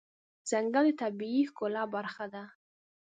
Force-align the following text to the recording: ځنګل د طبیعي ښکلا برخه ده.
ځنګل 0.49 0.85
د 0.93 0.97
طبیعي 1.01 1.41
ښکلا 1.49 1.83
برخه 1.95 2.25
ده. 2.33 2.43